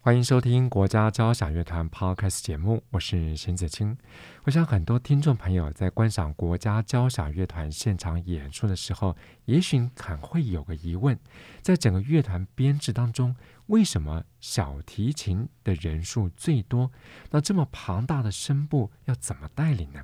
[0.00, 3.98] 欢迎收听国家交响乐团 Podcast 节目，我是邢子清。
[4.44, 9.16] 我想很多听众朋友在观赏国家交响乐团现场演出的时候，
[9.46, 11.18] 也许可能会有个疑问：
[11.62, 13.34] 在整个乐团编制当中，
[13.66, 16.92] 为什么小提琴的人数最多？
[17.30, 20.00] 那这么庞大的声部要怎么带领呢？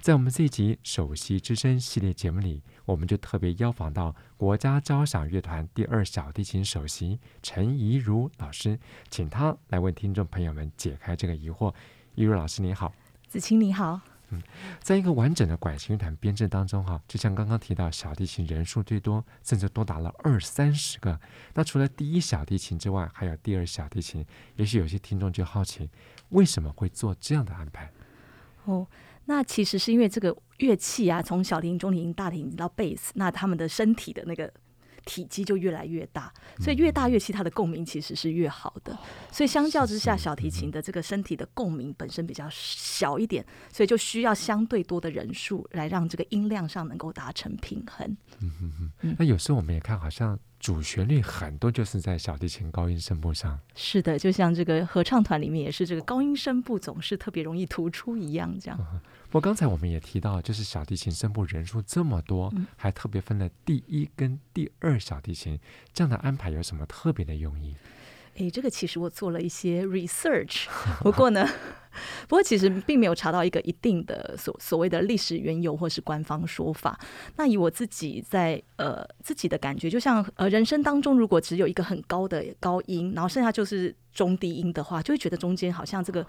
[0.00, 11.72] 在我们这一集首席之声系列节目里，我们就特别邀访到国家交响乐团第二小提琴首席陈怡如老师，请他来为听众朋友们解开这个疑惑。
[12.14, 12.92] 怡如老师你好，
[13.28, 14.00] 子清你好。
[14.30, 14.42] 嗯，
[14.80, 21.20] 在一个完整的管弦乐团编制当中，哈，就像刚刚提到，小提琴人数最多，甚至多达了二三十个。
[21.52, 24.24] 那除了第一小提琴之外，还有第二小提琴。
[24.56, 25.90] 也许有些听众就好奇，
[26.30, 27.92] 为什么会做这样的安排？
[28.64, 28.86] 哦。
[29.26, 34.52] 那其实是因为这个乐器啊，从小提琴、中提琴、大提琴到贝斯，那他们的身体的那个
[35.04, 38.96] 体积就越来越大，所以越大乐器它的共鸣其实是越好的。
[39.30, 48.16] 所以相较之下，小提琴的这个身体的共鸣本身比较小一点，所以就需要相对多的人数来让这个音量上能够达成平衡。
[48.40, 49.16] 嗯哼哼。
[49.18, 50.38] 那有时候我们也看好像。
[50.64, 58.80] 主旋律很多就是在小提琴高音声部上，是的，就像这个合唱团里面也是这个高音声部总是特别容易突出一样，这样。
[58.80, 65.60] 嗯、不过刚才我们也提到，就是小提琴声部人数这么多，嗯、还特别分了第一跟第二小提琴，
[65.92, 67.76] 这样的安排有什么特别的用意？
[68.34, 70.66] 诶，这个其实我做了一些 research，
[71.02, 71.48] 不过呢。
[72.26, 76.98] 不过，其实并没有查到一个一定的所所谓的历史缘由或是官方说法。
[77.36, 86.26] 那以我自己在呃自己的感觉，就像呃人生当中，如果只有一个很高的高音，然后剩下就是中低音的话，就会觉得中间好像这个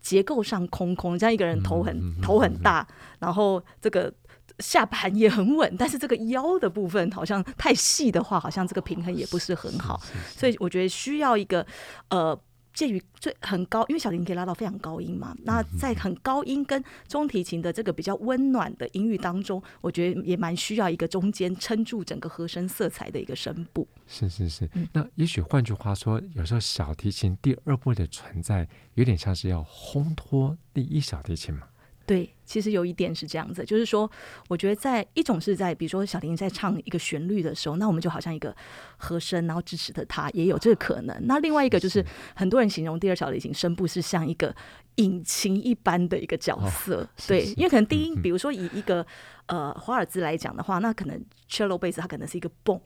[0.00, 2.84] 结构上空空，这样一个人头很头很大，
[3.20, 4.12] 然后这个
[4.58, 10.00] 下盘也很稳，但是这个腰的部分好像太细的话，好像这个平衡也不是很好。
[10.36, 11.66] 所以我觉得需要一个
[12.10, 12.38] 呃。
[12.74, 15.32] 介于最很高，因为小提琴可以拉到非常高音嘛。
[15.44, 23.86] 那在很高音跟中提琴的这个比较温暖的音域当中，我觉得也蛮需要一个中间撑住整个和声色彩的一个声部。
[24.08, 24.68] 是是是。
[24.92, 31.68] 那也许换句话说，有时候小提琴第二部的存在，有点像是要烘托第一小提琴嘛。
[32.06, 34.10] 对，其实有一点是这样子，就是说，
[34.48, 38.54] 我觉得在一种是在，比如说小林在唱一个旋律的时候，那我们就好像一个
[38.98, 41.16] 和声，然后支持的他也有这个可能。
[41.26, 42.04] 那另外一个就是，
[42.34, 44.54] 很多人形容第二小提琴声部是像一个
[44.96, 49.06] 引擎一般的一个角色，哦、对，因为可能低音，比如说以一个
[49.46, 52.78] 呃华尔兹来讲的话，那可能 cello bass 它可能是一个蹦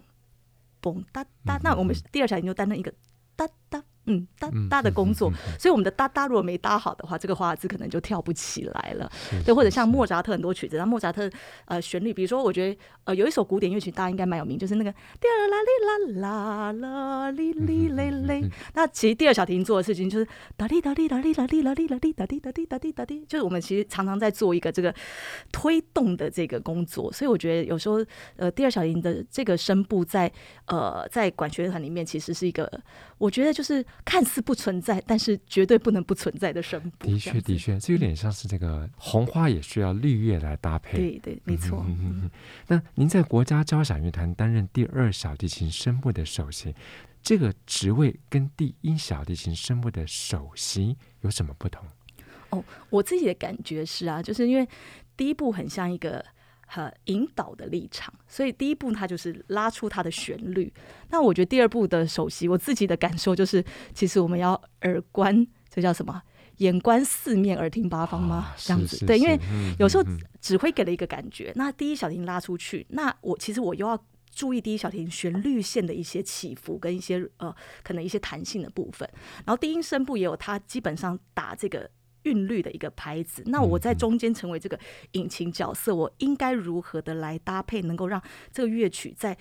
[0.81, 2.93] 蹦哒哒，那我们第二小提琴就担任一个
[3.35, 3.83] 哒哒。
[4.09, 9.11] 嗯，搭搭的工作，所以我们的搭搭如果没搭好的话，这个华尔兹可能就跳不起来了。
[9.45, 11.31] 对，或者像莫扎特很多曲子，那莫扎特
[11.67, 18.51] 呃旋律，比如说我觉得呃有一首古典乐曲大家应该蛮有名，就是那个滴啦啦啦啦哩哩嘞嘞。
[18.73, 20.27] 那其实第二小提琴做的事情就是
[20.57, 24.95] 哒滴哒滴哒滴哒滴哒滴哒滴哒滴哒滴哒滴哒滴，就是我们其实常常在做一个这个
[25.53, 27.13] 推动的这个工作。
[27.13, 28.03] 所以我觉得有时候
[28.37, 30.33] 呃第二小提琴的这个声部在
[30.67, 32.71] 呃在管弦乐团里面其实是一个，
[33.19, 33.85] 我觉得就是。
[34.05, 37.07] 看似不存在，但是绝对不能不存在的声部。
[37.07, 40.99] 的确，的确，这有点像是这个红花也需要绿叶来搭配。
[40.99, 41.85] 对对，没错。
[41.87, 42.31] 嗯嗯嗯。
[42.67, 46.75] 那您在国家交响乐团担任第二小提琴声部的首席，
[47.23, 51.85] 这个职位跟第一小提琴声部的首席有什么不同？
[52.51, 54.67] 哦，我自己的感觉是啊，就是因为
[55.17, 56.25] 第一部很像一个。
[56.69, 60.73] 和引导的立场，所以第一步它就是拉出它的旋律。
[61.09, 66.23] 那我觉得第二步的首席，我自己的感受就是，其实我们要耳观，这叫什么？
[66.59, 68.49] 眼观四面，耳听八方吗？
[68.51, 69.39] 哦、这样子，对，因为
[69.79, 70.05] 有时候
[70.41, 79.09] 指挥给了一个感觉，嗯、那第一小提琴拉出去，那我其实我又要注意第一小提旋律线的一些起伏跟一些呃可能一些弹性的部分，
[79.47, 81.91] 然后低音声部也有它基本上打这个。
[82.23, 84.79] 韵律的一个拍子，那我在中间成为这个
[85.13, 88.23] 引擎角色，我应该如何的来搭配，能够让
[88.53, 89.37] 这个乐曲在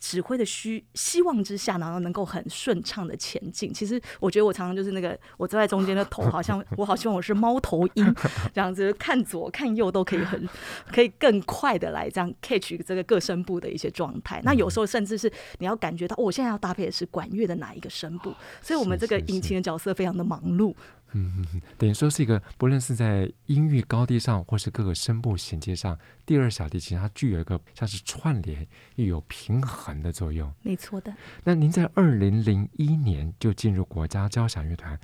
[0.00, 3.72] 指挥的需希望之下，然后能够很顺畅的前进。
[3.72, 8.12] 其实我觉得我常常就是那个我坐在中间的头，好像我好希望我是猫头鹰
[8.52, 10.48] 这样子，看左看右都可以很
[10.92, 14.40] 可以更快的来这样 catch 这个各声部的一些状态。
[14.42, 15.30] 那有时候甚至是
[15.60, 20.74] 你要感觉到，我现在要搭配的是管乐的哪一个声部，所以我们这个引擎的角色非常的忙碌。
[21.14, 21.44] 嗯，
[21.76, 28.66] 等于说是一个，不论是在音域高低上，或是各个声部衔接上，第二小提琴它具有一个像是串联
[28.96, 30.50] 又有平衡的作用。
[30.62, 31.12] 没错的。
[31.44, 34.98] 那您在二零零一年就进入国家交响乐团，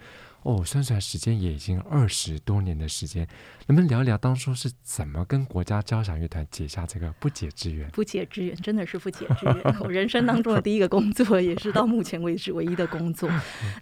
[0.44, 3.28] 哦，算算时间也已经二十多年的时间，
[3.66, 7.86] 能不能聊一聊当初是怎么跟国家交响乐团结下这个不解之缘？
[7.90, 9.62] 不解之缘，真的是不解之缘。
[9.80, 13.30] 我人生当中的第一个工作，也是到目前为止唯一的工作。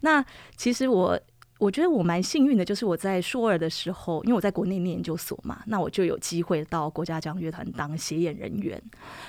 [0.00, 0.24] 那
[0.56, 1.20] 其实我。
[1.58, 8.72] 我觉得我蛮幸运的，就是我在硕二的时候，因为我在国内念研究所嘛，那我就有机会到国家交响乐团当协演人员。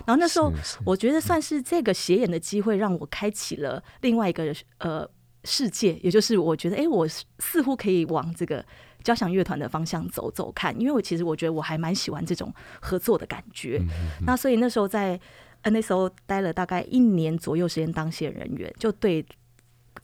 [0.06, 0.52] 然后那时候，
[0.86, 5.10] 我觉得算是这个协演的机会，让我开启了另外一个呃
[5.46, 8.66] 世界，也就是我觉得，哎，我似乎可以往这个
[9.04, 13.82] 交响乐团的方向走走看，因为我其实我觉得我还蛮喜欢这种合作的感觉。
[14.26, 15.18] 那所以那时候在
[15.64, 19.26] NSO 待了大概一年左右时间当协演人员，就对。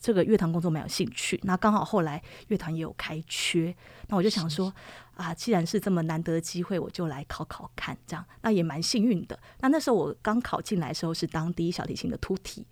[0.04, 3.74] 这个乐团工作蛮有兴趣，那刚好后来乐团也有开缺，
[4.10, 4.72] 那我就想说
[5.16, 9.40] 啊，既然是这么难得的机会，我就来考考看，这样那也蛮幸运的。
[9.62, 12.68] 那那时候我刚考进来的时候是当第一小提琴的突体，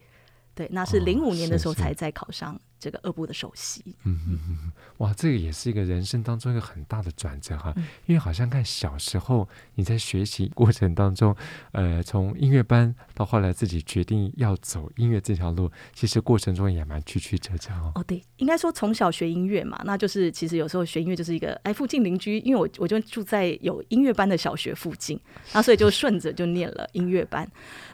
[0.54, 2.60] 对，那是零五年的时候才在考上。
[2.82, 11.36] 这个二部的首席，嗯嗯嗯，哇，这个也是一个人生当中一个很大的转折哈，嗯、因为好像看小时候你在学习过程当中，
[11.74, 17.92] 呃，从音乐班到后来自己决定要走音乐这条路，其实过程中也蛮曲曲折折哦。
[17.94, 25.20] 哦，对，应该说从小学音乐嘛，那就是其实有时候学音乐就是一个哎，附近邻居，因为我我就住在有音乐班的小学附近，
[25.54, 27.48] 那所以就顺着就念了音乐班，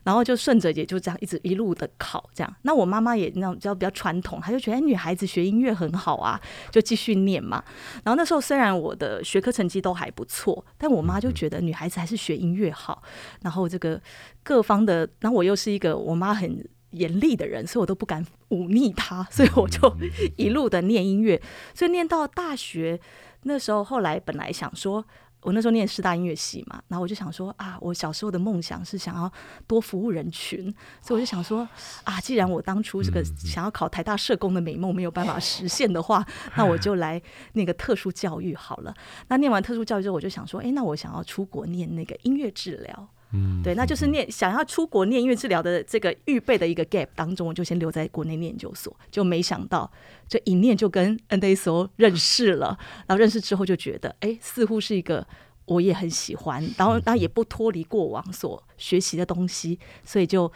[0.05, 2.55] 然后就顺着也就这样一直一路的考这样。
[2.61, 4.76] 那我妈妈也那种比较比较传统，她就觉得。
[4.79, 6.39] 女孩子学音乐很好啊，
[6.71, 7.63] 就继续念嘛。
[8.03, 13.01] 然后那时候虽然我的学科成绩都还不错，但我妈就觉得女孩子还是学音乐好。
[13.41, 14.01] 然后这个
[14.44, 19.95] 各方的，然后我又是一个我妈很严厉的人，所以我都不敢忤逆她，所以我就
[20.35, 21.41] 一路的念音乐。
[21.73, 23.00] 所以念到大学
[23.44, 25.06] 那时候，后来本来想说。
[25.41, 29.31] 我那时候念师大音乐系嘛，然后我就想说啊，我小时候的梦想是想要
[29.65, 31.67] 多服务人群，所以我就想说
[32.03, 36.25] 啊，既然我当初这个想要考台大社工的美梦没有办法实现的话，
[36.57, 37.21] 那我就来
[37.53, 38.93] 那个特殊教育好了。
[39.27, 43.07] 那念完特殊教育之后，我就想说，哎，那我想要出国念那个音乐治疗。
[43.33, 49.91] 嗯，对，那就是念想要出国念音乐治疗的这个预备的一个 gap 当中，我就先留在国内念研究所，就没想到
[50.27, 55.27] 这一念就跟 NSO 认识了，然后认识之后就觉得，哎，似乎是一个
[55.65, 60.51] 我也很喜欢，然后那也不脱离过往所学习的东西，所以就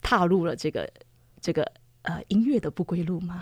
[0.00, 0.88] 踏入了这个
[1.40, 1.66] 这个。
[2.06, 3.40] 呃，音乐的不归路吗？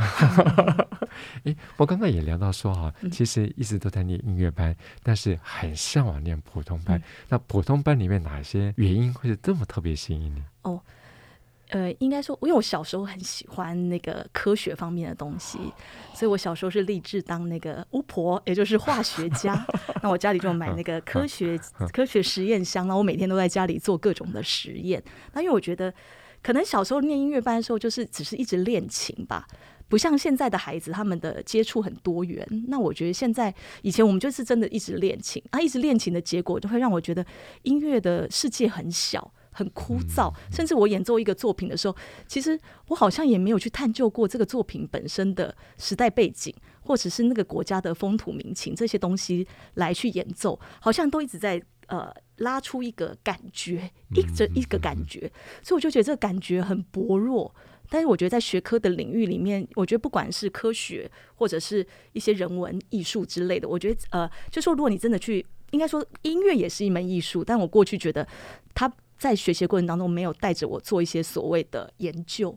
[1.45, 6.99] 哎，我刚刚也聊到说哈，其实一直都在念音乐班，嗯、但是很向往念普通班。
[6.99, 10.43] 嗯、那普通班里面哪些原因会是这么特别吸引你？
[10.63, 10.81] 哦，
[11.69, 15.59] 呃，应该说，因为我小时候很喜欢那个科学方面的东西，
[16.15, 19.63] 所以我小时候是立志当那个巫婆，也就是化学家。
[20.03, 21.61] 那我家里就买那个科学
[21.93, 25.03] 科学实验箱，然后我每天都在家里做各种的实验。
[25.35, 25.93] 那因为我觉得。
[26.45, 29.47] 可能小时候念音乐班的时候，就是只是一直练琴吧，
[29.89, 32.47] 不像现在的孩子，他们的接触很多元。
[32.69, 37.25] 那我觉得现在以前我们就是真的一直练琴啊，一直练琴的结果就会让我觉得
[37.63, 40.31] 音乐的世界很小、很枯燥。
[40.53, 41.97] 甚至我演奏一个作品的时候，
[42.29, 51.63] 其实我好像也没有去探究过这个作品本身的时代背景，或者是那个国家的风土民情这些东西来去演奏，好像都一直在。
[51.87, 55.31] 呃，拉出一个感觉，一这一个感觉，
[55.63, 57.55] 所以我就觉得这个感觉很薄弱。
[57.91, 67.45] 但是我觉得在学科的领域里面，我觉得不管是科学或者是一些人文艺术之类的，我觉得呃，就说如果你真的去，应该说音乐也是一门艺术。
[67.45, 68.27] 但我过去觉得
[68.75, 72.57] 他在学习过程当中没有带着我做一些所谓的研究。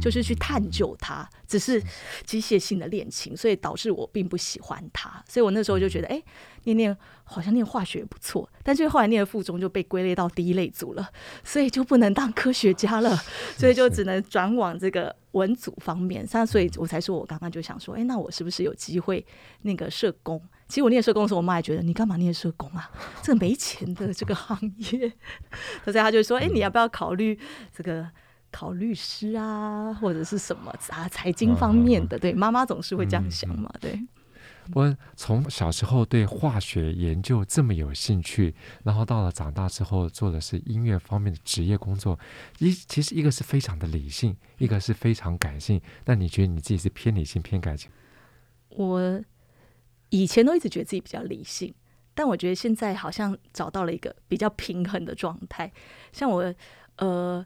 [0.00, 1.82] 就是去探究它，只是
[2.24, 5.22] 机械性的恋情，所以导致我并不喜欢它。
[5.28, 6.22] 所以我那时候就觉得，哎，
[6.64, 11.08] 念念好像念化学也不错，但是后来念了附中就被归类到第一类组了，
[11.42, 13.16] 所以就不能当科学家了，
[13.56, 16.26] 所以就只能转往这个文组方面。
[16.32, 19.24] 那所以我才说我刚刚就想说，哎，那我是不是有机会
[19.62, 20.40] 那个社工？
[20.68, 22.90] 其实我念社工的时候，我妈也觉得你干嘛念社工啊？
[23.22, 25.12] 这个没钱的这个行业。
[25.84, 27.38] 所以她就说，哎，你要不要考虑
[27.74, 28.08] 这个？
[28.50, 34.00] 考律师啊，或者是什么啊，财经方面的，对，妈妈总是会这样想嘛，对。
[34.74, 38.54] 我从小时候对化学研究这么有兴趣，
[38.84, 42.16] 然后到了长大之后做的是音乐方面的职业工作，
[42.58, 45.80] 一其实一个是非常的理性，一个是非常感性。
[46.04, 47.90] 那你觉得你自己是偏理性偏感性？
[48.68, 49.20] 我
[50.10, 51.74] 以前都一直觉得自己比较理性，
[52.14, 55.72] 但我觉得现在好像找到了一个比较平衡的状态。
[56.12, 56.54] 像我，
[56.96, 57.44] 呃。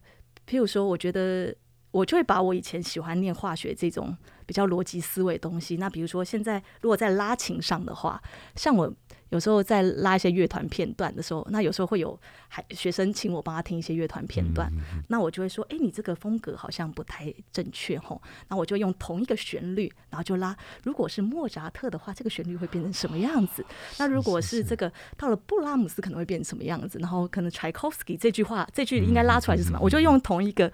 [0.49, 1.55] 譬如说，我觉得
[1.91, 8.23] 我就会把我以前喜欢念化学这种比较逻辑思维东西，那比如说现在如果在拉琴上的话，
[8.57, 8.93] 像我。
[9.35, 18.23] 有时候在拉一些乐团片段的时候，那有时候会有还学生请我帮他听一些乐团片段，嗯，那我就会说，哎，你这个风格好像不太正确吼。
[18.47, 20.57] 那我就用同一个旋律，然后就拉。
[20.85, 23.67] 如果是莫扎特的话，这个旋律会变成什么样子？
[23.99, 27.01] 那如果是这个到了布拉姆斯，可能会变成什么样子？
[27.01, 29.81] 然后可能柴可夫斯基这句话，这句应该拉出来是什么？
[29.83, 30.73] 我就用同一个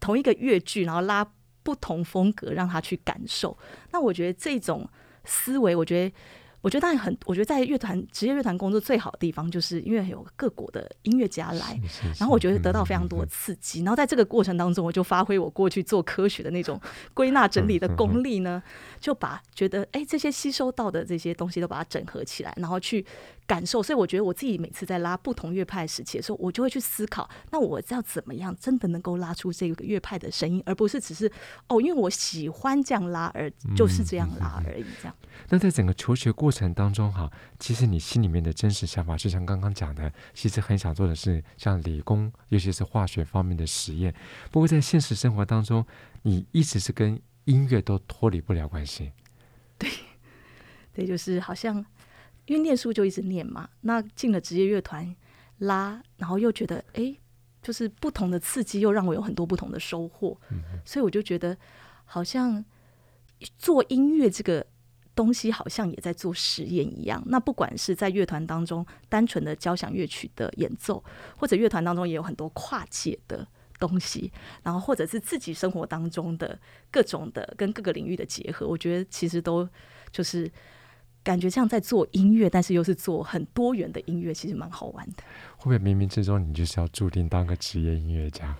[0.00, 1.24] 同一个乐句，然后拉
[1.62, 3.56] 不同风格，让他去感受。
[3.92, 4.88] 那我觉得这种
[5.24, 6.12] 思维，我觉得。
[6.66, 11.80] 我觉得当然很，我觉得在乐团职业乐团工作最好的地方，就是因为有各国的音乐家来，
[12.18, 16.80] 然后我觉得得到非常多的刺激，然后在这个过程当中，我就发挥我过去做科学的那种
[17.14, 18.60] 归纳整理的功力呢，
[18.98, 23.06] 就把觉得哎这些吸收到的这些东西都把它整合起来，然后去。
[23.46, 31.30] 感受，所以我觉得我自己每次在拉不同乐派时期的时候，我就会去思考，那我要怎么样真的能够拉出这个乐派的声音，而不是只是
[31.68, 34.84] 哦，因为我喜欢这样拉而就是这样拉而已。
[35.00, 35.16] 这样。
[35.48, 44.14] 那在整个求学过程当中，哈，其实你心里面的真实想法，就像刚刚讲的，其实很想做的是像理工，尤其是化学方面的实验。
[44.50, 45.86] 不过在现实生活当中，
[46.22, 49.12] 你一直是跟音乐都脱离不了关系。
[49.78, 49.88] 对，
[50.92, 51.84] 对，就是好像。
[52.46, 55.14] 因为念书就一直念嘛，那进了职业乐团
[55.58, 57.14] 拉，然后又觉得哎，
[57.60, 61.56] 就是不同的刺激，又让我有很多不同的收获，嗯，所以我就觉得
[62.04, 62.64] 好像
[63.58, 64.64] 做音乐这个
[65.14, 67.20] 东西，好像也在做实验一样。
[67.26, 71.02] 那不管是在乐团当中单纯的交响乐曲的演奏，
[71.36, 73.44] 或者乐团当中也有很多跨界的
[73.80, 74.30] 东西，
[74.62, 76.56] 然后或者是自己生活当中的
[76.92, 79.68] 各种的跟各个领域的结合，我觉得其实都
[80.12, 80.48] 就是。
[81.26, 85.24] 感觉像在做音乐，但是又是做很多元的音乐，其实蛮好玩的。
[85.56, 88.54] 会不会冥冥之中你就是要注定当个职业音乐家？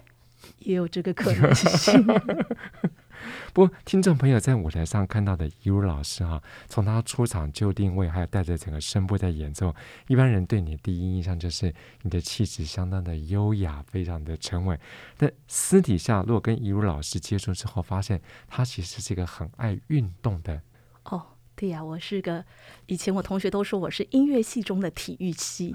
[0.58, 2.04] 也有这个可能性。
[3.54, 9.72] 不过，听众朋友在舞台上看到的一如老师哈、啊，从他出场就定位，还有带着整个声部在演奏，
[10.08, 14.78] 一般人对你的第一印象就是你的气质相当的优雅，非常的沉稳。
[15.16, 20.60] 但私底下，如果跟一如老师接触之后，发现他其实是一个很爱运动的
[21.04, 21.22] 哦。
[21.56, 22.44] 对呀、啊，我是个
[22.84, 25.74] 以前我同学都说我是音乐系中的体育系。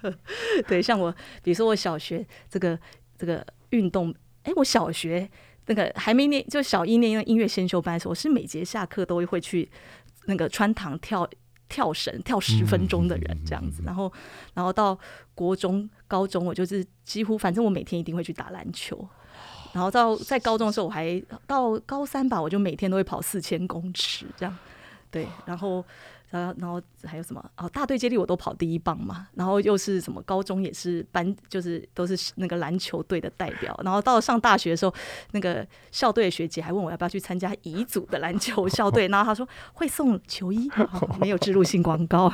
[0.68, 1.10] 对，像我，
[1.42, 2.78] 比如说我小学这个
[3.16, 5.28] 这个运动，哎，我小学
[5.64, 9.68] 那个还没念，就小一念音乐先修班的时候，我是每节下课都会去
[10.26, 11.26] 那个穿堂跳
[11.68, 13.82] 跳绳，跳十分钟的人这样子。
[13.86, 14.12] 然后，
[14.52, 14.96] 然后到
[15.34, 19.08] 国中、高中，我就是几乎反正我每天一定会去打篮球。
[19.72, 24.56] 然后到在高中的时候，我还到高三吧，我就每天都会跑四千公尺这样。
[25.16, 25.82] 对，然后，
[26.30, 27.50] 然后，然后还有什么？
[27.56, 29.28] 哦，大队接力我都跑第一棒嘛。
[29.34, 30.20] 然后又是什么？
[30.22, 33.78] 高中也是班，就是都是那个篮球队的代表。
[33.82, 34.92] 然后到了上大学的时候，
[35.32, 39.08] 那个校队的学姐还问我要不要去参加乙组的篮球校队。
[39.08, 42.30] 然后她说会送球衣，哦、没有植入性广告。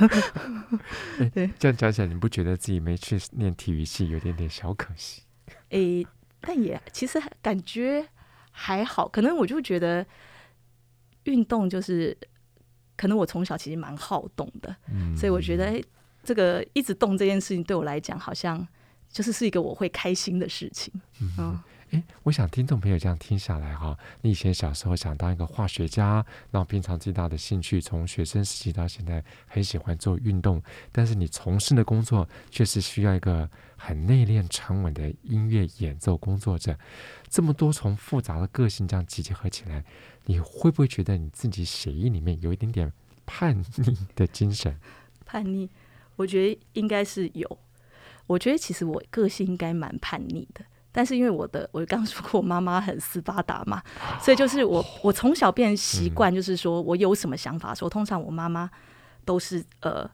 [1.33, 5.23] 对，这样讲起来，你不觉得自己没去念体育系有点点小可惜？
[5.69, 6.05] 诶，
[6.41, 8.09] 但也其实感觉
[8.51, 10.05] 还好，可能我就觉得
[11.25, 12.17] 运动就是。
[13.03, 15.83] 可能我从小其实蛮好动的，嗯，所以我觉得，哎，
[16.23, 18.65] 这个一直动这件事情对我来讲，好像
[19.11, 20.95] 就是是一个我会开心的事情。
[21.37, 36.79] 嗯，哎，我想听众朋友这样听下来哈，你以前小时候想当一个化学家，然后平常最大的兴趣从学生时期到现在很喜欢做运动，但是你从事的工作却是需要一个很内敛沉稳的音乐演奏工作者，
[37.33, 39.83] 这么多重复杂的个性这样集结合起来。
[40.27, 42.93] 你会不会觉得你自己血液里面有一点点
[43.25, 44.79] 叛逆的精神？
[45.25, 45.71] 叛逆，
[46.17, 47.59] 我觉得应该是有。
[48.27, 50.63] 我觉得其实我个性应该蛮叛逆的，
[50.93, 53.83] 但是因为我的，我刚刚说过，我妈妈很斯巴达嘛，
[54.21, 58.71] 所以就是我，我从小变习惯，就是说我有什么想法的时候，通常我妈妈
[59.25, 60.09] 都是呃，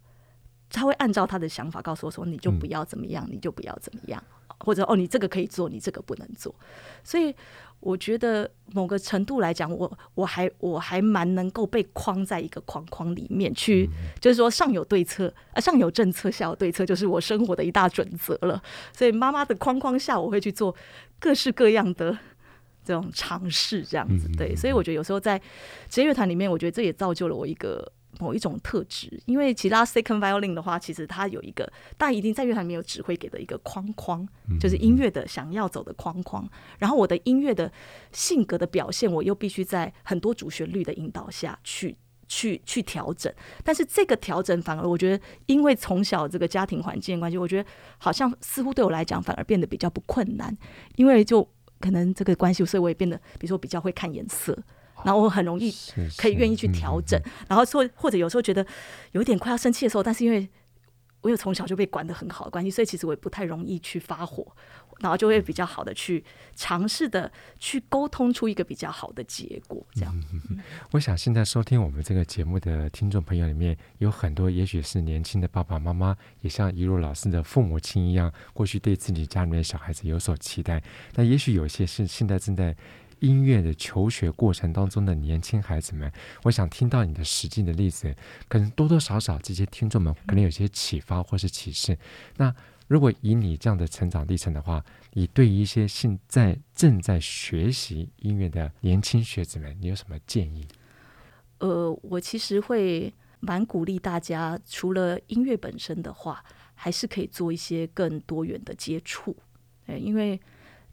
[0.71, 4.23] 她会按照她的想法告诉我说，你就不要怎么样，你就不要怎么样，
[4.59, 6.55] 或者哦，你这个可以做，你这个不能做，
[7.03, 7.35] 所以。
[7.81, 13.89] 我觉得某个程度来讲，我我还我还蛮能够被框在一个框框里面去，
[14.21, 18.61] 就是说上有对策，啊，上有政策，下有对策，就是我生活的一大准则了。
[18.93, 20.75] 所以妈妈的框框下，我会去做
[21.21, 22.19] 各式各样的
[22.85, 24.57] 这种尝试，这样子对。
[24.57, 25.41] 所以我觉得有时候在
[25.89, 27.93] 职业乐团里面，我觉得这也造就了我一个。
[28.19, 34.27] 某一种特质，因为其他 second violin 的话，其实它有一个，大家一定在乐团里面有指挥给的一个框框，
[34.61, 36.49] 就是音乐的想要走的框框。
[36.79, 37.71] 然后我的音乐的
[38.13, 41.97] 性格的表现，我又必须在很多主旋律的引导下去
[42.27, 43.33] 去去调整。
[43.65, 50.57] 但是这个调整反而我觉得，因为从小这个家庭环境的关系，我觉得好像似乎对我来讲反而变得比较不困难，
[50.97, 51.49] 因为就
[51.81, 54.57] 可能这个关系，所以我也变得，比如说比较会看颜色，
[55.05, 55.73] 然后我很容易
[56.17, 58.67] 可以愿意去调整，然后说或者有时候觉得
[59.13, 60.49] 有一点快要生气的时候，但是因为
[61.23, 64.55] 我有从小就被管得很好的关系，所以其实我也不太容易去发火。
[65.01, 66.25] 然后就会比较好的去
[66.57, 70.13] 尝试的去沟通出一个比较好的结果，这样。
[70.33, 70.59] 嗯，
[70.91, 80.83] 我想现在收听我们这个节目的听众朋友里面有很多，也许是年轻的爸爸妈妈，也像一路老师的父母亲一样，过去对自己家里面的小孩子有所期待。
[81.13, 82.77] 但也许有些是现在正在
[83.21, 86.11] 音乐的求学过程当中的年轻孩子们，
[86.45, 88.15] 我想听到你的实际的例子，
[88.49, 91.99] 可能多多少少这些听众们可能有些启发或是启示。
[92.37, 92.55] 那
[92.87, 100.67] 如果以你这样的成长历程的话，你对于一些现在正在学习音乐的年轻学子们，你有什么建议？
[101.59, 106.43] 呃，我其实会蛮鼓励大家，除了音乐本身的话，
[106.75, 109.37] 还是可以做一些更多元的接触。
[109.87, 110.41] 哎，因为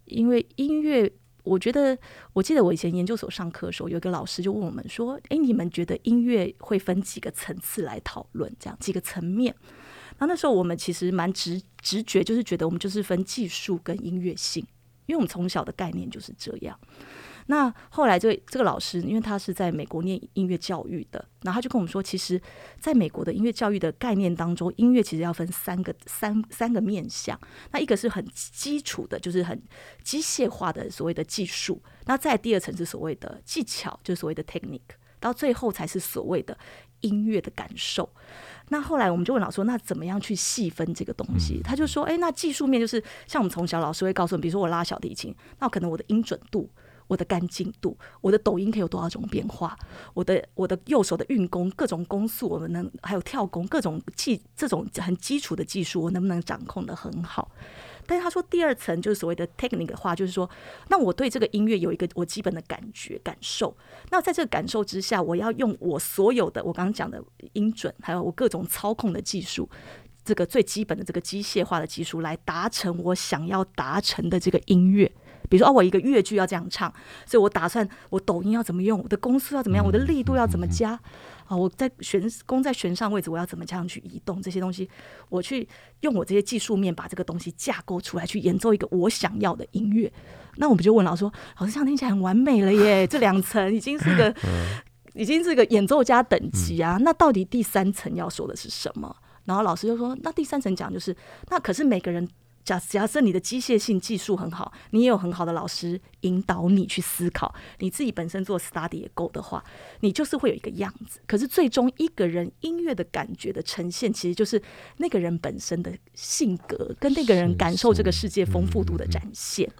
[0.05, 1.11] 因为音乐，
[1.45, 1.97] 我觉得
[2.33, 8.51] 我记得我以前研究所上课的时候，有一个老师就问我们说：“哎，你们觉得音乐会分几个层次来讨论？
[8.59, 9.55] 这样几个层面？”
[10.19, 14.65] 那那时候我们其实蛮直直觉，就是觉得我们就是分技术跟音乐性，
[15.05, 16.79] 因为我们从小的概念就是这样。
[17.47, 22.41] 那后来这个这个老师，因为他是在美国念音乐教育的，然后他就跟我们说，其实
[22.79, 27.39] 在美国的音乐教育的概念当中，音乐其实要分三个三三个面向。
[27.71, 29.61] 那一个是很基础的，就是很
[30.03, 31.75] 机械化的所谓的技术；
[32.05, 34.81] 那在第二层是所谓的技巧，就是所谓的 technique，
[35.19, 36.57] 到最后才是所谓的
[37.01, 38.09] 音乐的感受。
[38.69, 41.61] 那后来我们就问老师说，那怎么样去细分这个东西？
[41.63, 46.67] 他就说，哎，那技术面就是像我们从小老师会告诉我们，比如说我拉小提琴，那可能我的音准度、
[47.07, 49.77] 我的干净度、我的抖音可以有多少种变化，
[50.13, 57.51] 我的我的右手的运功各种弓速，我们能还有跳功各种技这种很基础的技术，我能不能掌控得很好？
[58.07, 60.47] 但是他说，第二层就是所谓的 technique 的话，就是说，
[60.89, 63.75] 那我对这个音乐有一个我基本的感觉感受。
[64.11, 69.67] 那在这个感受之下，我要用我所有的我刚刚讲的音准，还有我各种操控的技术，
[70.23, 75.11] 这个最基本的这个机械化的技术，来达成我想要达成的这个音乐。
[75.49, 76.91] 比如说，哦，我一个乐句要这样唱，
[77.25, 80.99] 所以我打算我抖音要怎么用，我的公司要怎么样，我的力度要怎么加。
[81.47, 84.89] 啊，我在悬弓在悬上位置，我要怎么这样去移动这些东西？
[85.29, 85.67] 我去
[85.99, 90.11] 用我这些技术面把这个东西架构出来，去演奏一个我想要的音乐。
[90.55, 94.33] 那我们就问老师说：“老师，这样听起来很完美了耶， 这两层已经是个，
[95.13, 96.97] 已经是个演奏家等级啊。
[97.01, 101.15] 那到底第三层要说的是什么？”然后老师就说：“那第三层讲就是，
[101.49, 102.27] 那可是每个人。”
[102.65, 109.63] 假假设你的机械性技术很好，你也有很好的老师引导你去思考，你自己本身做 study 也够的话，
[109.99, 111.21] 你就是会有一个样子。
[111.27, 114.59] 可是最终一个人音乐的感觉的呈现，其实就是
[114.97, 119.71] 那个人本身的性格跟那个人感受这个世界丰富度的展现。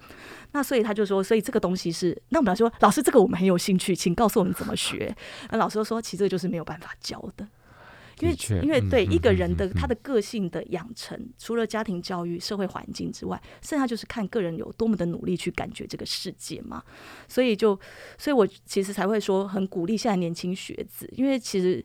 [0.52, 5.14] 那所以他就说，所以这个东西是，那我们来说，老师这个我们很有兴趣，请告诉我们怎么学。
[5.50, 7.46] 那老师说，其实这个就是没有办法教的。
[8.20, 16.82] 因为，因为对一个人的他的个性的养成，除了家庭教育、社会环境之外，剩下就是看个人有多么的努力去感觉这个世界嘛。
[17.28, 17.78] 所以就，
[18.18, 21.84] 所以我其实才会说很鼓励现在年轻学子，因为其实。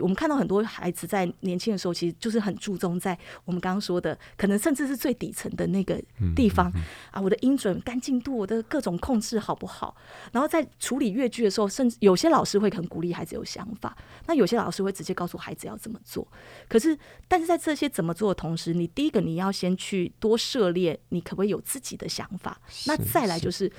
[0.00, 6.00] 我们看到很多孩子在年轻的时候，其实就是很注重在我们刚刚说的，可能甚至是最底层的那个
[6.36, 6.70] 地方
[7.10, 9.96] 啊，我的音准、干净度、我的各种控制好不好？
[10.32, 16.26] 然后在处理乐句的时候，甚至有些老师会很鼓励孩子有想法，那有些老师会直接告诉孩子要怎么做。
[16.68, 22.60] 可是，但是在这些怎么做的同时，你第一个你要先去多涉猎，你可不可以有自己的想法？
[22.86, 23.70] 那再来就是，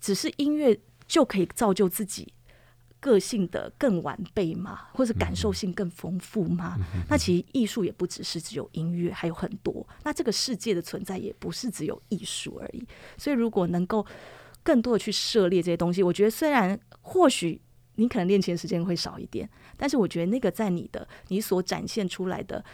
[0.00, 2.32] 只是音乐就可以造就自己。
[3.00, 4.88] 个性的更完备吗？
[4.92, 6.76] 或者感受性更丰富吗？
[6.94, 9.86] 嗯、那其实艺术也不只是只有音乐，还有很多。
[10.04, 12.86] 那这个世界的存在也不是只有艺术而已。
[13.16, 14.04] 所以，如果能够
[14.62, 17.60] 更多的去涉猎这些东西，我觉得虽然或许
[17.94, 22.64] 你可能练琴时间会少一点，但是我觉得那个在你的你所展现出来的。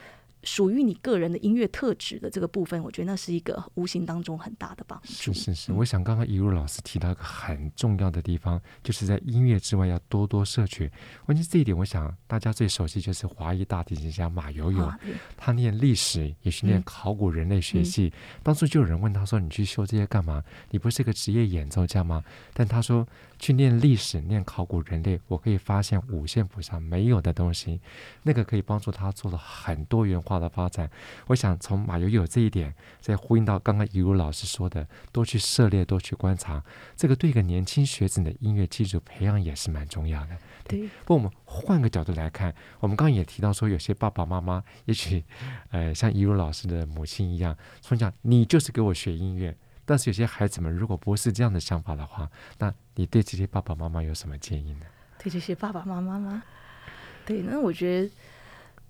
[0.44, 5.32] 属于你个人的音乐特质的这个部分，我觉得那是一个无形当中很大的帮助。
[5.32, 10.90] 是是是，我想刚刚一如老师提到一个很重要的地方，就是在音乐之外要多多摄取。
[11.24, 15.00] 关键这一点，我想大家最熟悉就是华裔大提琴家马友友，啊、
[15.36, 18.12] 他念历史，也是念考古人类学系。
[18.14, 20.44] 嗯、当初就有人问他说：“你去修这些干嘛？
[20.70, 23.06] 你不是个职业演奏家吗？”但他说
[23.40, 27.80] ：“去念历史，念考古人类，我可以发现五线谱上没有的东西，
[28.22, 30.90] 那个可以帮助他做了很多元化。”好的发展，
[31.28, 36.62] 我想从马友友这一点，再呼应到刚刚一如老师说的，多去涉猎，多去观察，
[36.96, 40.36] 这个对一个年轻学子的音乐基础培养也是蛮重要的。
[40.66, 45.22] 对，不过我们换个角度来看，我们刚刚也提到说，有些爸爸妈妈，也许
[45.70, 54.86] 呃像一如老师的母亲一样，从小你就是给我学音乐，但是有些孩子们如果不是这样的想法的话，那你对这些爸爸妈妈有什么建议呢？
[55.22, 56.42] 对这些爸爸妈妈吗？
[57.26, 58.10] 对，那我觉得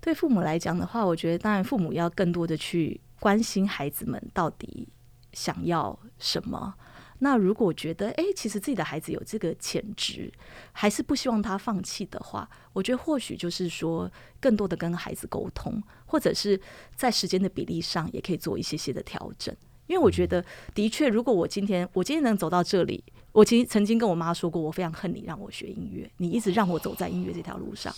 [0.05, 4.87] 对父母来讲的话，我觉得当然父母要更多的去关心孩子们到底
[5.33, 6.75] 想要什么。
[7.21, 10.31] 那如果觉得哎，其实自己的孩子有这个潜质，
[10.73, 16.61] 还是不希望他放弃的话，我觉得或许就是说，更多的跟孩子沟通，或者是
[16.95, 19.57] 在时间的比例上也可以做一些些的调整。
[19.87, 27.95] 因为我觉得，的确，如果我今天我今天能走到这里，我其实曾经跟我妈说过，我非常恨你让我学音乐，你一直让我走在音乐这条路上。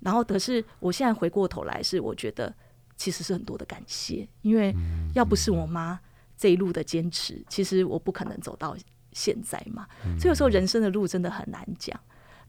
[0.00, 2.54] 然后，可是我现在回过头来，是我觉得
[2.96, 4.74] 其实是很多的感谢，因为
[5.14, 5.98] 要不是我妈
[6.36, 8.76] 这一路的坚持，其实我不可能走到
[9.12, 9.86] 现在嘛。
[10.18, 11.98] 所以有时候人生的路真的很难讲。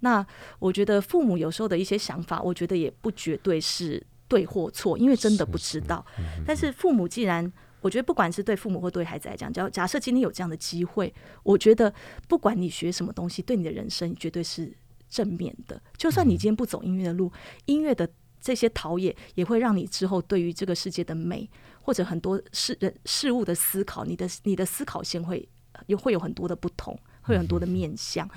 [0.02, 0.26] 那
[0.60, 6.06] 我觉得父母有时候的一些想法，我觉得也不绝对是对或错，因为真的不知道。
[6.46, 11.94] 但是父母既然我觉得，不管是对父母或对孩子来讲，假假设今天有这样的机会，我觉得
[12.28, 14.72] 不管你学什么东西，对你的人生绝对是
[15.10, 15.82] 正面的。
[15.98, 17.32] 就算你今天不走音乐的路，
[17.66, 18.08] 音乐的
[18.40, 21.50] 这些陶冶也会让你之后对于这个世界的美
[21.82, 25.48] 或者很多事人事物的思考，你的你的思考线会
[25.88, 26.98] 有会有很多的不同。
[27.22, 28.28] 会有很多的面向，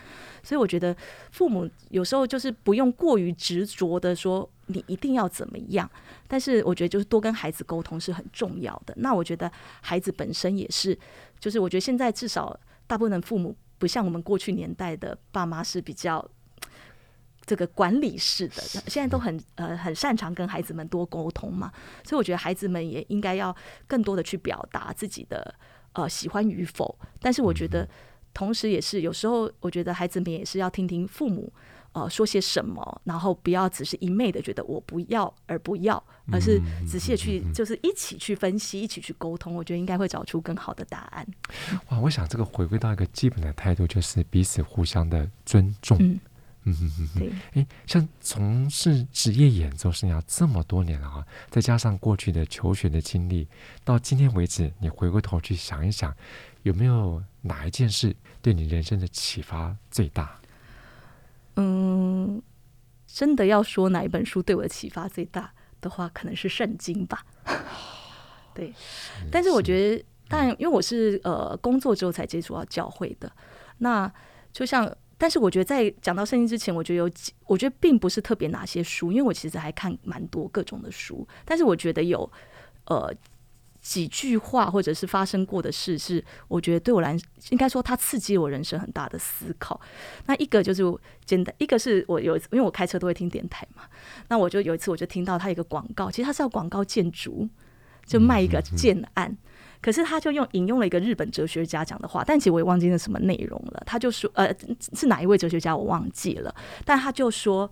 [0.42, 0.94] 所以我觉得
[1.30, 5.90] 父母有时候就是不用过于执着的说你一定要怎么样，
[6.28, 8.92] 但是我觉得就是多跟孩子沟通是很重要的。
[8.98, 10.98] 那我觉得孩子本身也是，
[11.40, 12.54] 就是我觉得现在至少
[12.87, 16.28] 大部分的父母不像我们过去年代的爸妈是比较
[17.44, 21.72] 这个管理式的，现在都很呃很擅长跟孩子们多沟通嘛，
[22.05, 23.55] 所以我觉得孩子们也应该要
[23.87, 25.55] 更多的去表达自己的
[25.92, 27.88] 呃喜欢与否，但是我觉得。
[28.35, 31.52] 同时，也是有时候，我觉得孩子们也是要听听父母，
[31.92, 36.02] 呃，说些什么，然后不要只是一昧的觉得我不要而不要，
[36.33, 41.26] 而是仔细的去，就是一起去分析，一起去沟通，我觉得应该会找出更好的答案。
[41.90, 45.98] 哇，我想这个回归到一个基本的态度，就是彼此互相的尊重。
[46.00, 46.18] 嗯
[46.64, 47.33] 嗯嗯嗯，对。
[47.55, 53.48] 哎，像从事职业演奏生涯这么多年了啊，再加上过去的求学的经历，
[53.85, 56.14] 到今天为止，你回过头去想一想。
[56.62, 60.38] 有没有哪一件事对你人生的启发最大？
[61.57, 62.40] 嗯，
[63.05, 67.27] 真的要说哪一本书对我的启发最大的话，可能是圣经吧。
[68.55, 68.72] 对，
[69.29, 73.33] 但是我觉得，但因为我是呃工作之后才接触到教会的，
[73.79, 74.12] 那
[74.53, 74.88] 就像，
[75.22, 82.28] 但是我觉得在讲到圣经之前，我觉得有几，我觉得并不是特别哪些书，因为我其实还看蛮多各种的书，但是我觉得有
[82.87, 83.14] 呃。
[83.85, 87.18] 几句话，或者是发生过的事，是我觉得对我来，
[87.50, 89.80] 应该说它刺激我人生很大的思考。
[90.26, 90.85] 那一个就是
[91.24, 93.82] 简单，一个是我有，因为我开车都会听电台嘛。
[94.28, 97.48] 那我就有一次，我就听到他一个广告，其实他是要广告建筑，
[98.06, 99.37] 就卖一个建案。
[99.83, 103.83] 可是他就用引用了一个日本哲学家讲的话，但其实我也忘记那什么内容了。
[103.85, 104.55] 他就说，呃，
[104.95, 106.55] 是哪一位哲学家我忘记了，
[106.87, 107.71] 但他就说，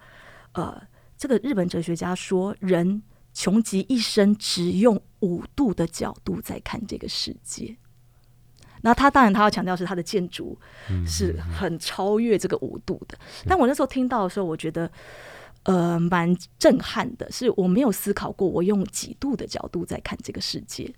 [0.52, 0.82] 呃，
[1.16, 3.02] 这个日本哲学家说人。
[3.32, 7.76] 穷极一生只用五度的角度在看这个世界，
[8.80, 10.58] 那他当然他要强调是他的建筑
[11.06, 13.16] 是很超越这个五度的。
[13.46, 14.90] 但我那时候听到的时候，我觉得
[15.62, 20.92] 呃蛮震撼的，是我没有思考过我用几度的角度在看这个世界。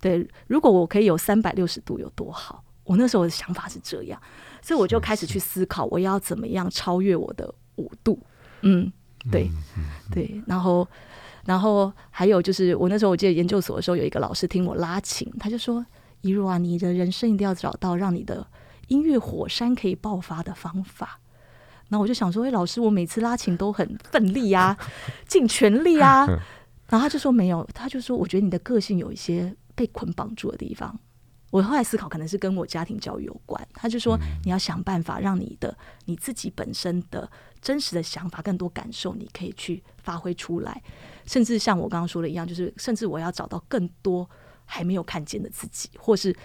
[0.00, 2.62] 对，如果我可以有三百六十度有多好？
[2.84, 4.20] 我那时候的想法是这样，
[4.62, 8.18] 所以我就开始去思考我要怎么样超越我的五度。
[8.62, 8.92] 嗯，
[9.30, 9.50] 对
[10.10, 10.86] 对，然后。
[11.44, 15.82] 然后还有就是，我那时候我记得研究所的时候，有一个老师听我拉琴，他就说
[16.20, 18.46] ：“一若啊，你的人生一定要找到让你的
[18.88, 21.18] 音乐火山可以爆发的方法。”
[21.88, 24.76] 然后我就想说：“哎，老师，我每次拉琴都很奋力啊，
[25.26, 26.26] 尽全力啊。
[26.90, 30.98] ”然后他就说：“没有，他就说我觉得你的个性有一些被捆绑住的地方。”
[31.50, 33.66] 我后来思考，可能是跟我家庭教育有关。
[33.72, 37.30] 他就说：“你要想办法让你的你自己本身的
[37.62, 40.82] 真实的想法、更多感受，你可以去发挥出来。”
[41.24, 44.28] 甚至像我刚刚说的一样，就是甚至我要找到更多
[44.66, 46.36] 还没有看见的自己，或是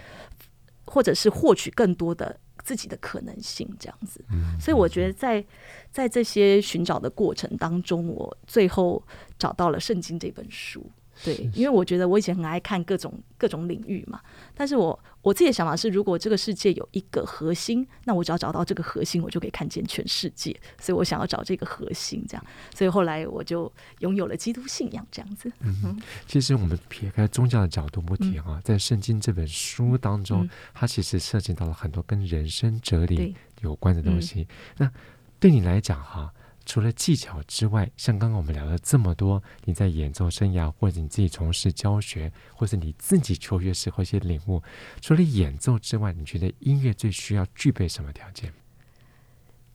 [0.86, 4.24] 或者是获取更多的自己的可能性，这样子。
[4.58, 5.44] 所以我觉得在
[5.90, 9.02] 在这些寻找的过程当中，我最后
[9.38, 10.90] 找到了《圣经》这本书。
[11.22, 14.20] 对，因为我觉得我以前很爱看各种各种领域嘛，
[14.54, 20.54] 但是我我自己的想法是，如果这个世界有一个核心，那我只要找到这个核心，我就可以看见全世界。
[20.80, 25.50] 所以我想要找这个核心，这样，所以后来我就拥有了基督信仰，这样子。
[25.60, 34.42] 嗯，其实我们撇开宗教的角度不提啊，嗯、在圣经这本书当中，嗯、它其实涉及到了很多跟人生哲理有关的东西。
[34.42, 34.46] 嗯、
[34.78, 34.92] 那
[35.38, 36.32] 对你来讲哈？
[36.66, 44.62] 除了技巧之外，像刚刚我们聊了这么多，你在演奏生涯，或者你自己从事教学，或是你自己求学时候一些领悟，
[45.00, 48.52] 除了演奏之外，你觉得音乐最需要具备什么条件？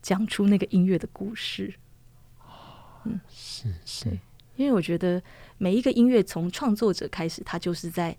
[0.02, 1.74] 讲出那个音乐的故事。
[3.04, 4.18] 嗯，是是，
[4.56, 5.22] 因为我觉得
[5.58, 8.16] 每一个音乐从创作者开始，他就是在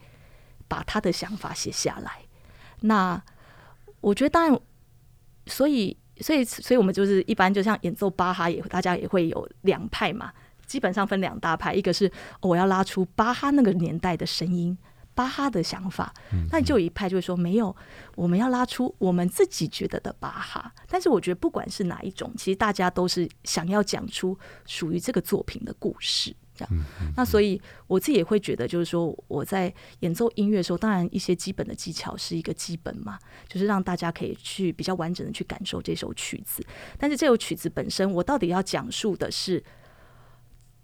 [0.68, 2.22] 把他的想法写下来。
[2.80, 3.22] 那
[4.00, 4.60] 我觉得，当然，
[5.48, 5.98] 所以。
[6.22, 10.32] 所以，所以我们就是一般，就像演奏巴哈，也大家也会有两派嘛。
[10.66, 14.78] 基本上分两大派，一个是我要拉出巴哈那个年代的声音，
[15.13, 16.13] 巴哈的想法。
[16.52, 17.76] 那你就有一派就会说，没有，
[18.15, 20.74] 我们要拉出我们自己觉得的巴哈。
[20.88, 26.36] 但是我觉得，不管是哪一种，其实大家都是想要讲出属于这个作品的故事。
[26.54, 36.63] 这样、那所以我自己也会觉得，就是说我在演奏音乐的时候，当然一些基本的技巧是一个基本嘛，就是让大家可以去比较完整的去感受这首曲子。
[37.00, 39.63] 但是这首曲子本身，我到底要讲述的是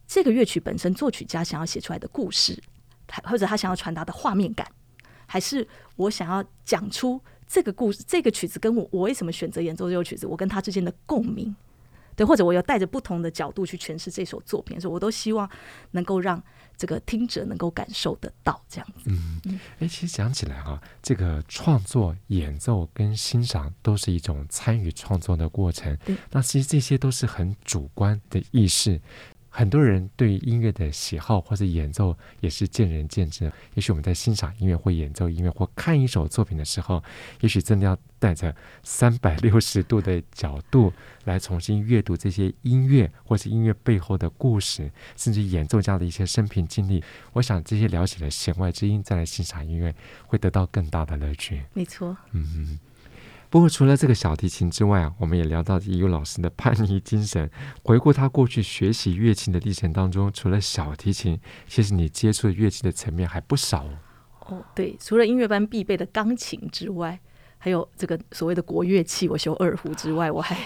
[0.08, 2.58] 这个乐曲本身作曲家想要写出来的故事，
[3.24, 4.68] 或者他想要传达的画面感，
[5.26, 11.56] 还是我想要讲出这个故事，这个曲子跟我我为什么选择演奏这首曲子，我跟他之间的共鸣。
[12.16, 15.48] 对，或者我要带着不同的角度去诠释这首作品，所以我都希望
[15.92, 16.42] 能够让
[16.76, 19.12] 这个听者能够感受得到这样子。
[19.12, 25.96] 嗯，哎，其实讲起来哈、啊，这个创作、演奏跟欣赏都是一种参与创作的过程。
[25.98, 29.00] 对，那其实这些都是很主观的意识。
[29.58, 33.52] 很多人对于音乐的喜好或者演奏也是见仁见智。
[33.74, 37.04] 也许我们在欣赏音乐或演奏音乐或看一首作品的时候，
[37.42, 40.94] 也许真的要带着三百六十度的角度
[41.24, 47.04] 来重新阅读这些音乐或是音乐背后的故事，甚至演奏家的一些生平经历。
[47.34, 49.96] 我想这些了解了弦外之音，再来欣赏音乐，
[50.28, 51.64] 会得到更大的乐趣。
[51.74, 52.16] 没错。
[52.32, 52.80] 嗯嗯。
[53.50, 57.50] 不过，除了这个小提琴之外啊，我们也聊到颐如老师的叛逆精神。
[57.84, 63.98] 回顾他过去学习乐器的历程当中，除了小提琴，其实你接触的乐器的层面还不少哦。
[64.48, 67.20] 哦，对，除了音乐班必备的钢琴之外，
[67.58, 70.58] 还有这个所谓的国乐器，我修二胡之外，我还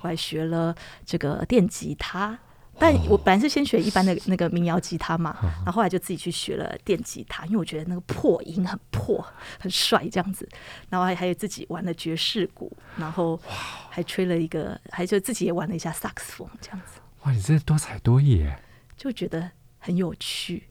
[0.00, 2.38] 我还学了这个电吉他。
[2.82, 9.24] 但我本来是先学一般的那个民谣吉他嘛，然后后来就自己去学了电吉他，因为我觉得那个破音很破，
[9.60, 10.48] 很帅这样子。
[10.88, 13.40] 然后还还有自己玩了爵士鼓，然后
[13.88, 17.00] 还吹了一个，还就自己也玩了一下萨克斯风这样子。
[17.22, 18.60] 哇，你真的多才多艺耶！
[18.96, 20.64] 就觉得很有趣，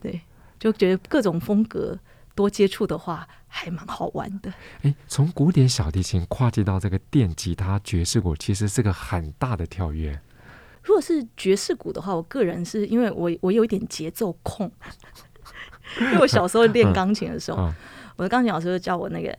[0.00, 0.18] 对，
[0.58, 1.98] 就觉得各种风格
[2.34, 4.50] 多接触的话还蛮好玩的。
[4.80, 10.18] 哎，从古典小提琴跨界到这个电吉他、爵士鼓，其实是个很大的跳跃。
[10.82, 14.70] 如果是爵士鼓的话，我个人是因为我我有一点节奏控，
[16.00, 17.70] 因为我小时候练钢琴的时候，
[18.16, 19.36] 我的钢琴老师就教我那个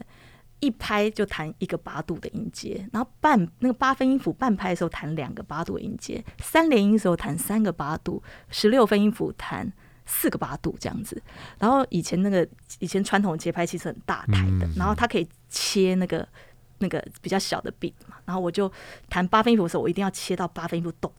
[0.59, 9.71] 一拍就弹一个八度的音阶，然后半那个八分音符半拍的时候弹两个八度的音阶，三连音的时候弹三个八度，十六分音符弹
[10.05, 11.21] 四个八度这样子。
[11.57, 16.27] 然后以前那个以前传统节拍器是很大台的，然后它可以切那个
[16.77, 18.71] 那个比较小的 beat 嘛，然后我就
[19.09, 21.11] 弹八分音符的时候，我一定要切到八分音符咚。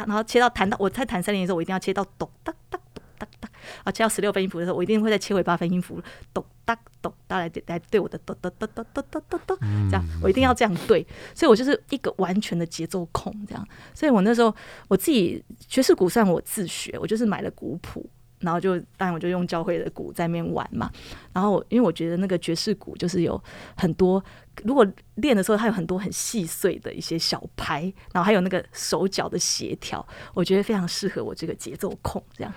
[0.00, 3.48] 然后切到弹到我在弹三连的时候，我一定要切到咚哒哒咚哒哒。
[3.84, 6.00] 啊，切到十六分音符的时候，我一定会再切回八分音符，
[6.32, 9.56] 咚哒咚哒来来对我的咚哒哒哒哒哒哒哒，
[9.90, 11.06] 这样我一定要这样对。
[11.34, 13.66] 所以我就是一个完全的节奏控，这样。
[13.94, 14.54] 所以我那时候
[14.88, 18.08] 我自己爵士鼓算我自学，我就是买了鼓谱。
[18.42, 20.90] 然后就当然我就用教会的鼓在那边玩嘛，
[21.32, 23.40] 然后我因为我觉得那个爵士鼓就是有
[23.76, 24.20] 很多，
[24.64, 24.86] 如果
[25.16, 32.52] 练的时候它有很多很细碎的一些小拍，然后还有那个手脚的协调，我觉得非常适合我这个节奏控这样，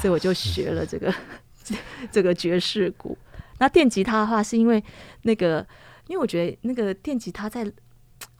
[0.00, 1.14] 所以我就学了这个
[2.10, 3.16] 这个爵士鼓。
[3.58, 4.82] 那电吉他的话是因为
[5.22, 5.66] 那个，
[6.06, 7.70] 因为我觉得那个电吉他在，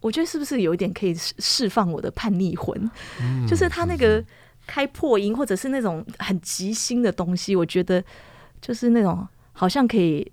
[0.01, 2.91] 我觉得是不是有一点可以释放我的叛逆魂，
[3.47, 4.25] 就是他那个。
[4.65, 8.03] 开破音，或者是那种很即兴的东西，我觉得
[8.61, 10.25] 就是那种好像可以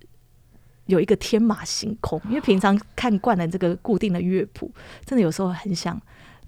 [0.90, 2.20] 有一个天马行空。
[2.28, 4.70] 因为平常看惯了这个固定的乐谱，
[5.06, 6.00] 真的有时候很想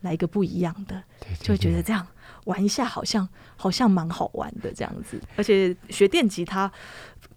[0.02, 1.02] 来一个不一样的，
[1.40, 2.06] 就会觉得这样
[2.46, 5.22] 玩一下好像好像蛮好玩的这样子。
[5.38, 6.70] 而且学电吉他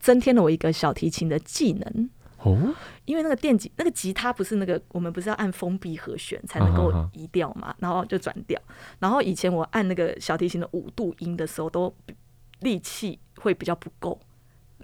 [0.01, 2.11] 增添了我一个小提琴的技能。
[2.39, 2.75] 哦，
[3.07, 8.61] 因为那个电吉那个吉他不是那个，我们不是要按封闭和弦才能够移调嘛，然后就转调。
[8.99, 11.95] 然后以前我按那个小提琴的五度音的时候，都
[12.61, 14.21] 力气会比较不够，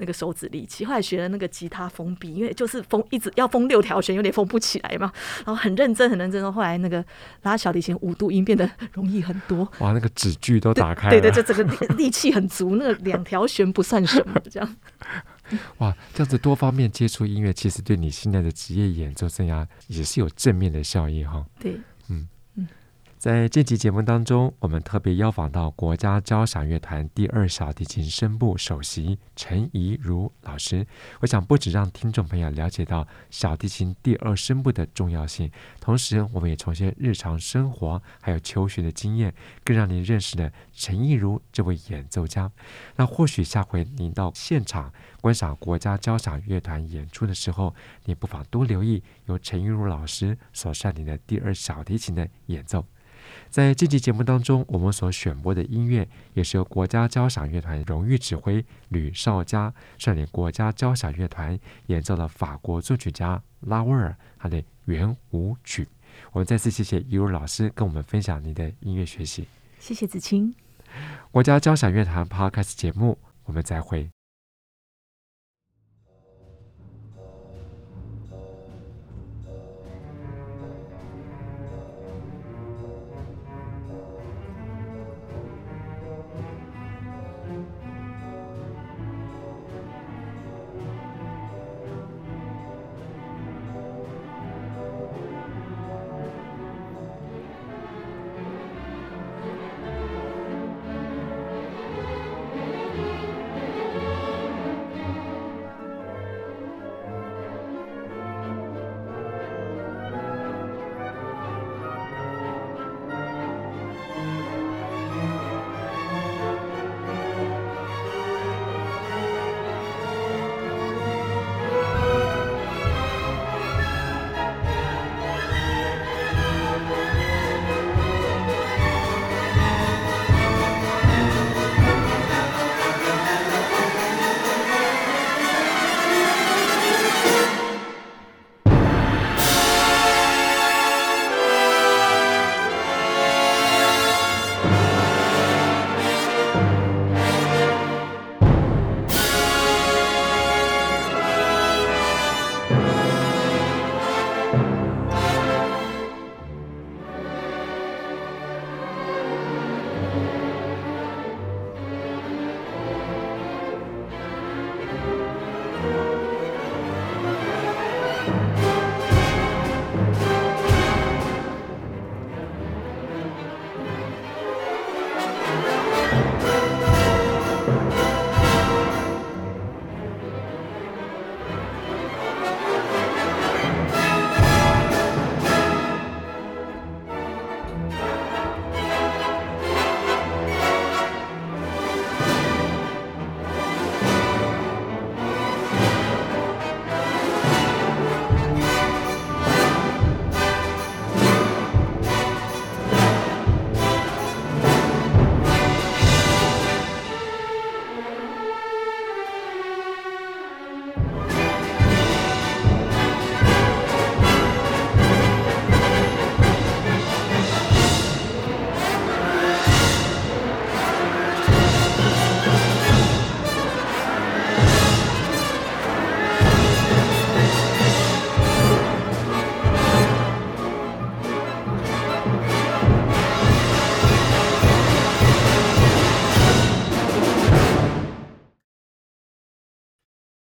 [0.00, 0.84] 那个手指力气。
[0.84, 5.12] 后来学了那个吉他封闭，因为就是封一直要封六条弦，有点封不起来嘛。
[5.44, 7.04] 然后很认真很认真，后来那个
[7.42, 9.70] 拉小提琴五度音变得容易很多。
[9.78, 14.76] 哇，那个指距都打开了，对对，对，就整个力气很足，那个两条弦不算什么，这样。
[15.78, 21.44] 哇，这样子多方面接触音乐，其实对你现在的职业演奏生涯也是有正面的效益哈。
[21.60, 21.78] 对。
[23.20, 30.86] 在这期节目当中，我们特别邀访到国家交响乐团第二小提琴声部首席陈怡如老师。
[31.20, 35.52] 我想不只让听众朋友了解到小提琴第二声部的重要性，
[35.82, 42.50] 同时我们也从些日常生活还有求学的经验，更让您认识了陈怡如这位演奏家。
[42.96, 47.74] 那或许下回您到现场观赏国家交响乐团演出的时候，
[48.06, 52.86] 您不妨多留意由陈怡如老师所率领的第二小提琴的演奏。
[53.48, 65.88] 在这期节目当中，我们所选播的音乐也是由国家交响乐团荣誉指挥吕绍嘉率领国家交响乐团演奏的法国作曲家拉威尔他的圆舞曲。
[66.32, 69.46] 我们再次谢谢一如老师跟我们分享您的音乐学习。
[69.78, 70.54] 谢谢子清。
[71.30, 74.19] 国家交响乐团 Podcast 节目，我们再会。